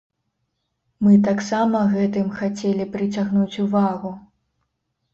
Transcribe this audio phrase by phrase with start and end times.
[1.07, 4.19] Мы таксама гэтым хацелі прыцягнуць увагу.